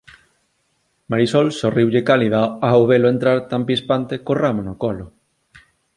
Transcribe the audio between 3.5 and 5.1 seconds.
tan pispante co ramo no colo.